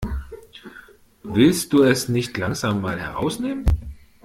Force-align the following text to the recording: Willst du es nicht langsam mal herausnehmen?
Willst 1.21 1.73
du 1.73 1.83
es 1.83 2.09
nicht 2.09 2.35
langsam 2.35 2.81
mal 2.81 2.99
herausnehmen? 2.99 3.67